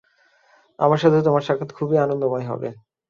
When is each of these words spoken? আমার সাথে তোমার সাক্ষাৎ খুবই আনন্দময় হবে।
আমার 0.79 0.99
সাথে 0.99 1.17
তোমার 1.21 1.43
সাক্ষাৎ 1.43 1.71
খুবই 1.77 1.97
আনন্দময় 1.97 2.45
হবে। 2.47 2.69